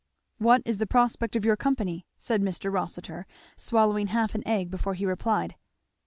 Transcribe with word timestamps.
"What 0.39 0.63
is 0.65 0.79
the 0.79 0.87
prospect 0.87 1.35
of 1.35 1.45
your 1.45 1.55
company?" 1.55 2.07
said 2.17 2.41
Mr. 2.41 2.73
Rossitur, 2.73 3.27
swallowing 3.55 4.07
half 4.07 4.33
an 4.33 4.41
egg 4.47 4.71
before 4.71 4.95
he 4.95 5.05
replied. 5.05 5.53